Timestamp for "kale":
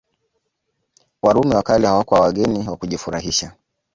1.63-1.87